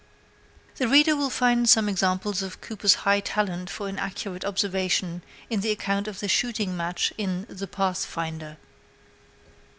The 0.77 0.87
reader 0.87 1.15
will 1.15 1.29
find 1.29 1.69
some 1.69 1.87
examples 1.87 2.41
of 2.41 2.59
Cooper's 2.59 2.95
high 3.05 3.19
talent 3.19 3.69
for 3.69 3.87
inaccurate 3.87 4.43
observation 4.43 5.21
in 5.47 5.61
the 5.61 5.69
account 5.69 6.07
of 6.07 6.21
the 6.21 6.27
shooting 6.27 6.75
match 6.75 7.13
in 7.19 7.45
The 7.47 7.67
Pathfinder. 7.67 8.57